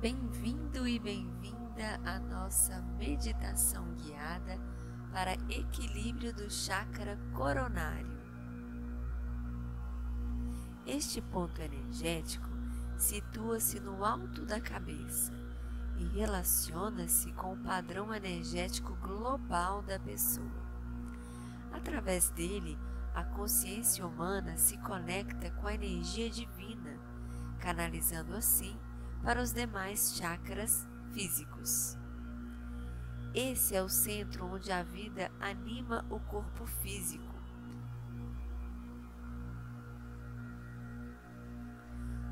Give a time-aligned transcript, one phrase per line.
[0.00, 4.56] Bem-vindo e bem-vinda à nossa meditação guiada
[5.10, 8.16] para equilíbrio do chakra coronário.
[10.86, 12.48] Este ponto energético
[12.96, 15.32] situa-se no alto da cabeça
[15.96, 20.62] e relaciona-se com o padrão energético global da pessoa.
[21.72, 22.78] Através dele,
[23.16, 26.96] a consciência humana se conecta com a energia divina,
[27.58, 28.78] canalizando assim
[29.22, 31.96] para os demais chakras físicos.
[33.34, 37.34] Esse é o centro onde a vida anima o corpo físico.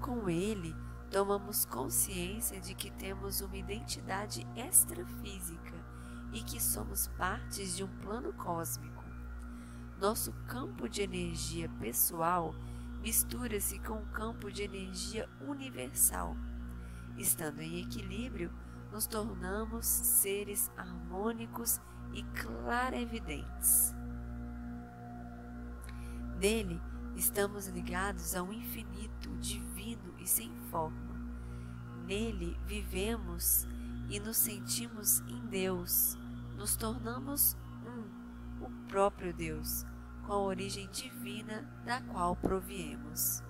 [0.00, 0.74] Com ele,
[1.10, 5.74] tomamos consciência de que temos uma identidade extrafísica
[6.32, 9.04] e que somos partes de um plano cósmico.
[10.00, 12.54] Nosso campo de energia pessoal
[13.02, 16.36] mistura-se com o campo de energia universal
[17.18, 18.52] Estando em equilíbrio,
[18.92, 21.80] nos tornamos seres harmônicos
[22.12, 23.92] e clarevidentes.
[26.38, 26.80] Nele,
[27.16, 31.18] estamos ligados ao infinito, divino e sem forma.
[32.06, 33.66] Nele vivemos
[34.08, 36.16] e nos sentimos em Deus.
[36.56, 39.84] Nos tornamos um, o próprio Deus,
[40.24, 43.42] com a origem divina da qual proviemos.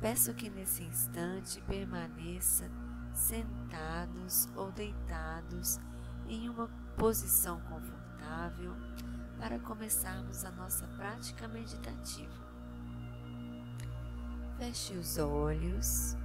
[0.00, 2.70] Peço que nesse instante permaneça
[3.14, 5.80] sentados ou deitados
[6.28, 8.74] em uma posição confortável
[9.38, 12.46] para começarmos a nossa prática meditativa.
[14.58, 16.16] Feche os olhos,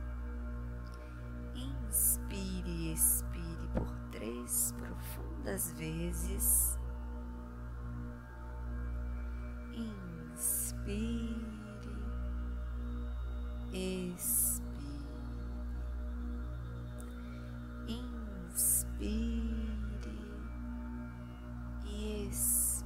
[1.55, 6.77] inspire e expire por três profundas vezes.
[9.73, 11.40] Inspire
[13.73, 14.61] expire,
[17.87, 19.01] inspire
[21.85, 22.81] e expire.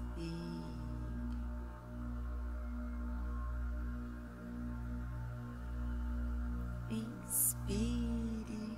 [6.90, 8.78] Inspire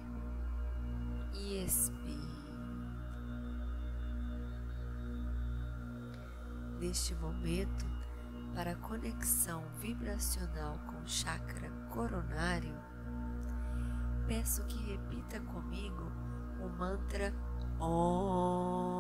[1.34, 1.98] e expire.
[6.80, 7.86] Neste momento,
[8.58, 12.74] para a conexão vibracional com o chakra coronário,
[14.28, 16.12] peço que repita comigo
[16.60, 17.32] o mantra
[17.80, 18.97] OM.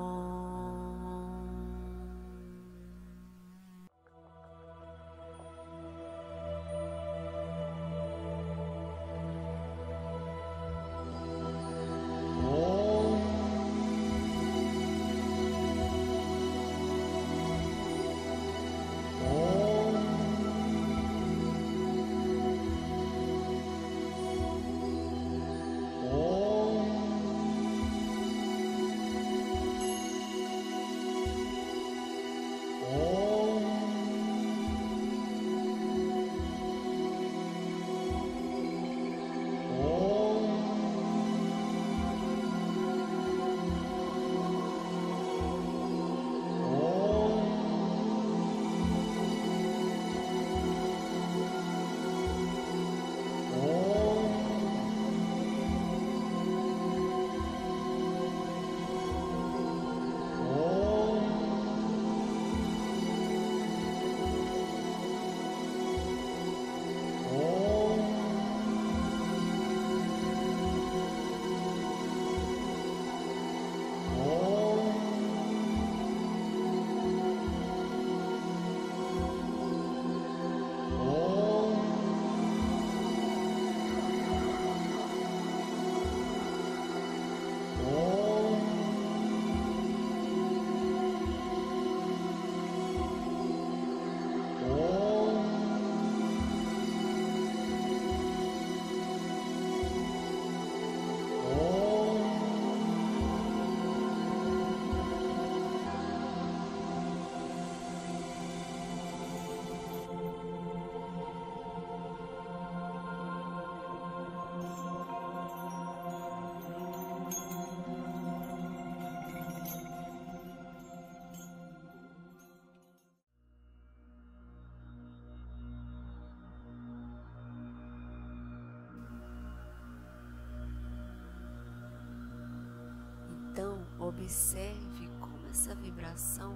[134.27, 136.53] Observe como essa vibração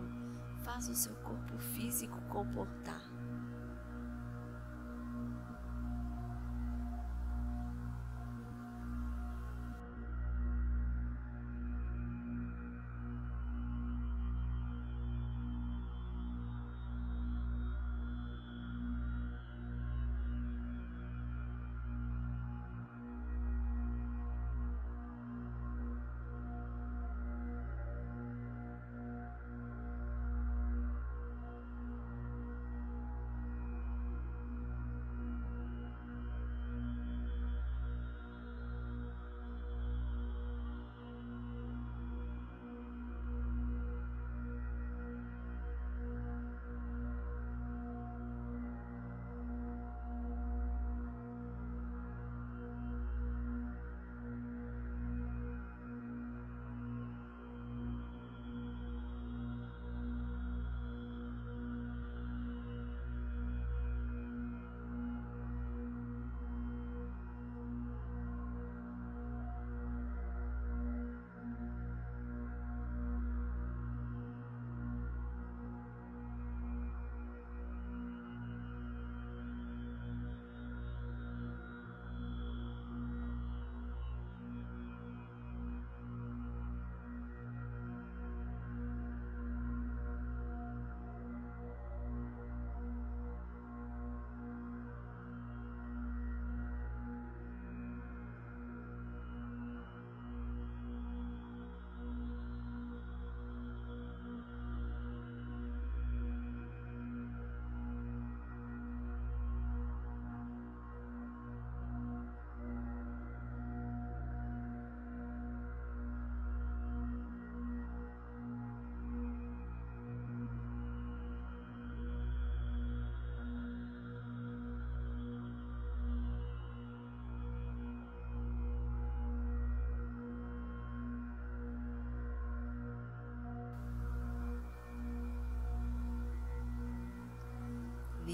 [0.65, 3.10] faz o seu corpo físico comportar.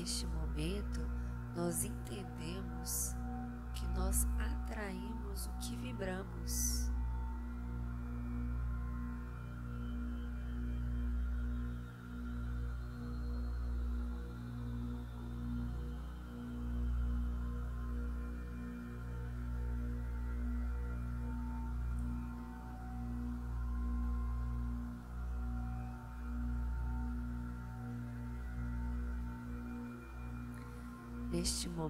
[0.08, 1.02] Neste momento
[1.54, 3.14] nós entendemos
[3.74, 6.90] que nós atraímos o que vibramos.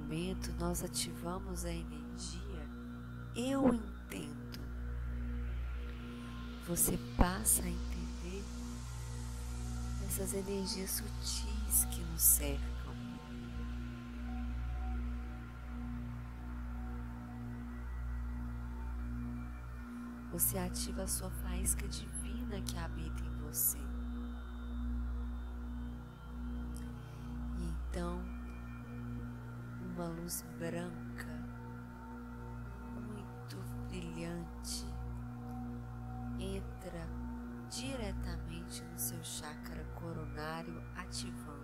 [0.08, 2.48] Momento, nós ativamos a energia
[3.38, 4.60] eu entendo.
[6.68, 8.44] Você passa a entender
[10.08, 12.68] essas energias sutis que nos cercam.
[20.32, 23.87] Você ativa a sua faísca divina que habita em você.
[30.28, 31.32] Luz branca,
[32.96, 33.56] muito
[33.88, 34.86] brilhante,
[36.38, 37.08] entra
[37.70, 41.57] diretamente no seu chakra coronário, ativando.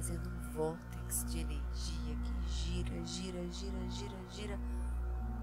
[0.00, 4.58] Fazendo um vórtex de energia que gira, gira, gira, gira, gira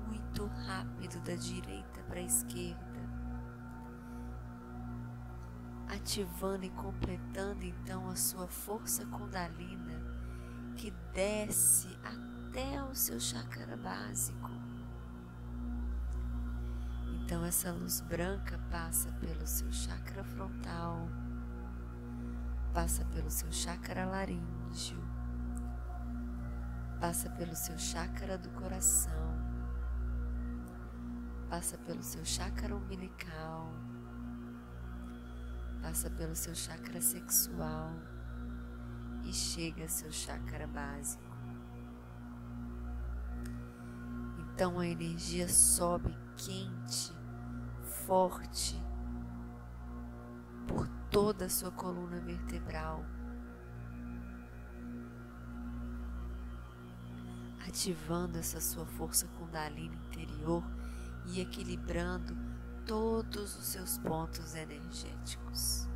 [0.08, 3.00] muito rápido da direita para a esquerda,
[5.88, 10.02] ativando e completando então a sua força Kundalina
[10.76, 14.50] que desce até o seu chakra básico.
[17.24, 21.08] Então essa luz branca passa pelo seu chakra frontal
[22.78, 25.04] passa pelo seu chakra laríngeo,
[27.02, 29.36] passa pelo seu chakra do coração,
[31.50, 33.74] passa pelo seu chakra umbilical,
[35.82, 37.96] passa pelo seu chakra sexual.
[39.24, 41.36] E chega ao seu chakra básico.
[44.38, 47.12] Então a energia sobe quente,
[48.06, 48.80] forte
[50.68, 53.04] por toda a sua coluna vertebral,
[57.68, 60.64] ativando essa sua força Kundalini interior
[61.26, 62.38] e equilibrando
[62.86, 65.90] todos os seus pontos energéticos.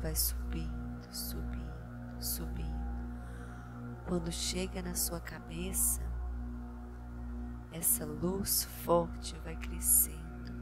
[0.00, 2.80] Vai subindo, subindo, subindo.
[4.06, 6.00] Quando chega na sua cabeça,
[7.72, 10.52] essa luz forte vai crescendo,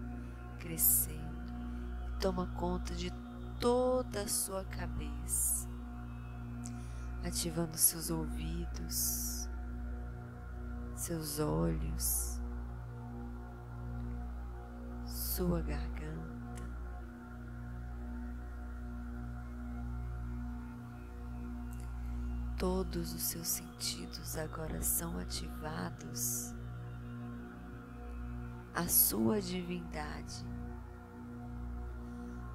[0.58, 1.52] crescendo
[2.06, 3.10] e toma conta de
[3.58, 5.68] toda a sua cabeça,
[7.24, 9.48] ativando seus ouvidos,
[10.94, 12.40] seus olhos,
[15.06, 16.07] sua garganta.
[22.58, 26.52] Todos os seus sentidos agora são ativados.
[28.74, 30.44] A sua divindade,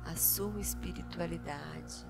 [0.03, 2.05] a sua espiritualidade.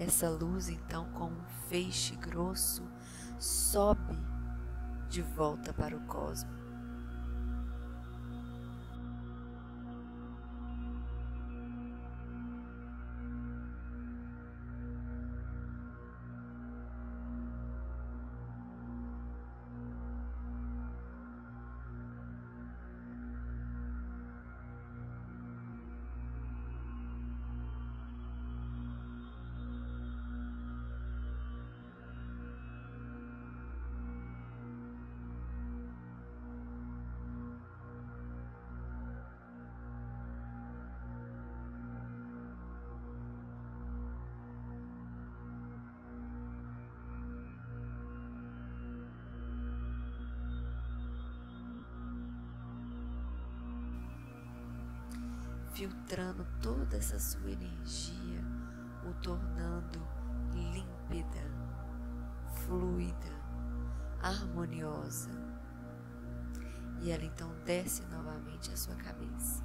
[0.00, 2.82] Essa luz, então, como um feixe grosso,
[3.38, 4.18] sobe
[5.08, 6.57] de volta para o cosmos.
[55.78, 58.42] Filtrando toda essa sua energia,
[59.08, 60.04] o tornando
[60.52, 61.40] límpida,
[62.66, 63.30] fluida,
[64.20, 65.30] harmoniosa.
[67.00, 69.62] E ela então desce novamente a sua cabeça.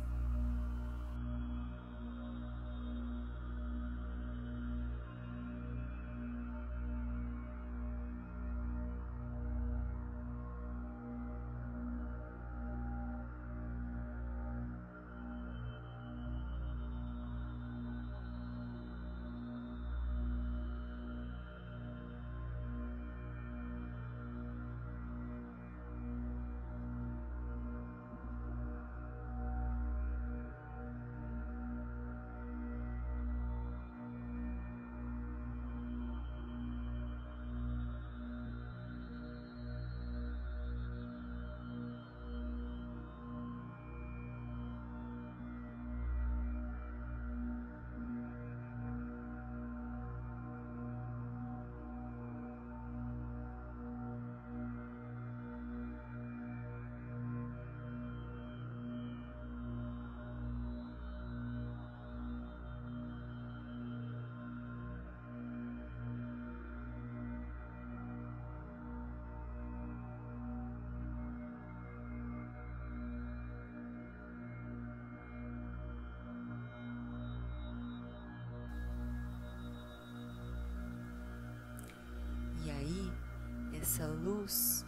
[83.94, 84.84] Essa luz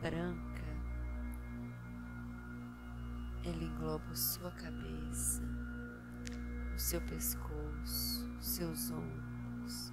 [0.00, 0.62] branca,
[3.42, 5.42] ela engloba sua cabeça,
[6.72, 9.92] o seu pescoço, seus ombros,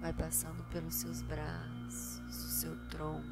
[0.00, 3.26] vai passando pelos seus braços, o seu tronco,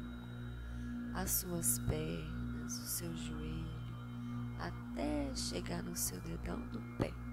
[1.13, 3.79] as suas pernas, o seu joelho,
[4.59, 7.24] até chegar no seu dedão do pé.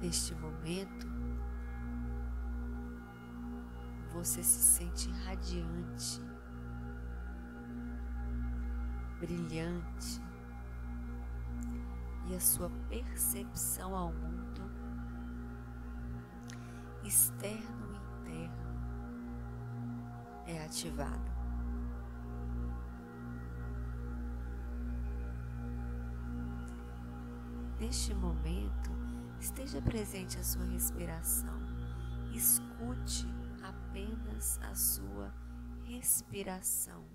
[0.00, 1.06] Neste momento,
[4.10, 6.22] você se sente radiante,
[9.20, 10.22] brilhante
[12.30, 14.62] e a sua percepção ao mundo,
[17.04, 18.70] externo e interno,
[20.46, 21.30] é ativado.
[27.78, 28.90] Neste momento,
[29.40, 31.58] esteja presente a sua respiração.
[32.32, 33.26] Escute
[33.62, 35.34] apenas a sua
[35.84, 37.09] respiração.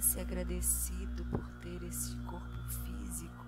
[0.00, 3.44] Sinta-se agradecido por ter este corpo físico.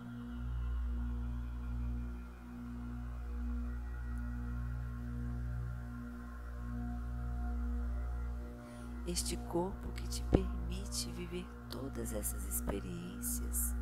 [9.06, 13.74] Este corpo que te permite viver todas essas experiências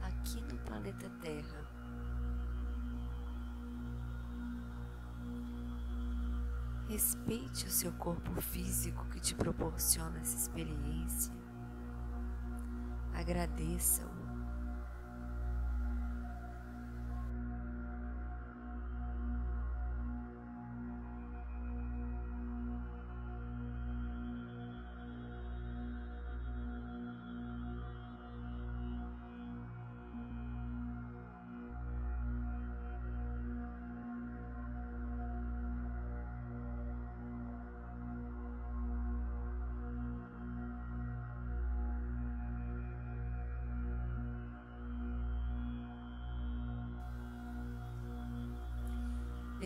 [0.00, 1.68] aqui no planeta Terra.
[6.88, 11.37] Respeite o seu corpo físico que te proporciona essa experiência
[13.18, 14.17] agradeça-o.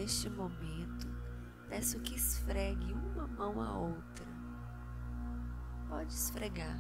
[0.03, 1.07] Neste momento,
[1.69, 4.27] peço que esfregue uma mão a outra.
[5.89, 6.77] Pode esfregar.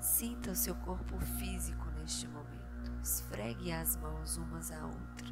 [0.00, 2.92] Sinta o seu corpo físico neste momento.
[3.00, 5.28] Esfregue as mãos umas a outra.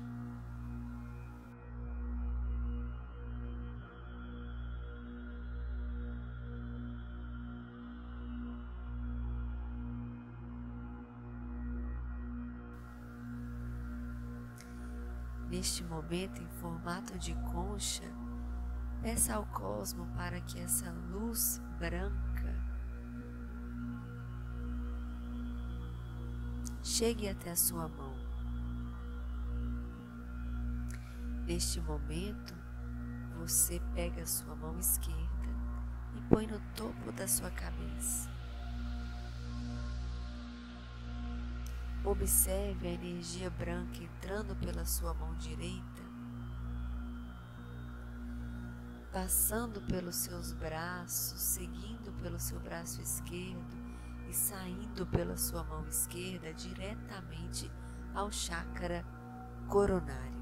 [15.51, 18.05] Neste momento, em formato de concha,
[19.03, 22.55] peça ao cosmo para que essa luz branca
[26.85, 28.15] chegue até a sua mão.
[31.47, 32.55] Neste momento,
[33.37, 35.49] você pega a sua mão esquerda
[36.15, 38.40] e põe no topo da sua cabeça.
[42.11, 46.03] Observe a energia branca entrando pela sua mão direita,
[49.13, 53.79] passando pelos seus braços, seguindo pelo seu braço esquerdo
[54.29, 57.71] e saindo pela sua mão esquerda diretamente
[58.13, 59.07] ao chakra
[59.69, 60.40] coronário.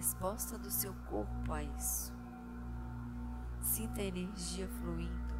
[0.00, 2.10] Resposta do seu corpo a isso.
[3.60, 5.30] Sinta a energia fluindo.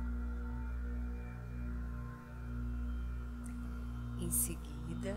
[4.19, 5.17] Em seguida,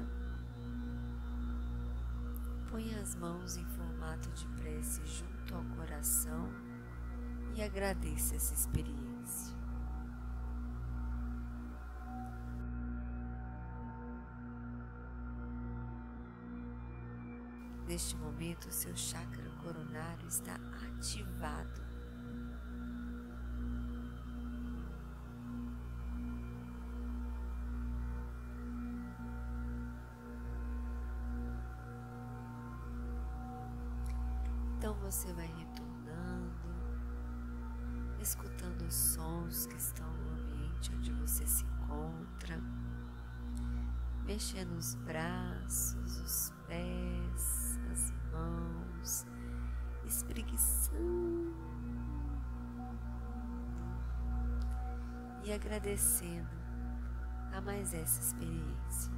[2.72, 6.50] põe as mãos em formato de prece junto ao coração
[7.54, 9.53] e agradeça essa experiência.
[17.94, 21.80] Neste momento, o seu chakra coronário está ativado.
[34.76, 36.52] Então você vai retornando,
[38.20, 42.60] escutando os sons que estão no ambiente onde você se encontra.
[44.26, 49.26] mexendo os braços, os pés, as mãos,
[50.06, 51.54] espreguiçando
[55.44, 56.50] e agradecendo
[57.52, 59.14] a mais essa experiência.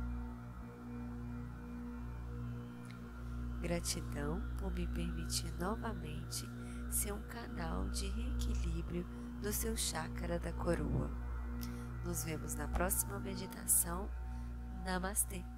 [3.62, 6.48] Gratidão por me permitir novamente
[6.90, 9.06] ser um canal de reequilíbrio
[9.42, 11.10] do seu chácara da coroa.
[12.04, 14.10] Nos vemos na próxima meditação.
[14.84, 15.55] Namastê!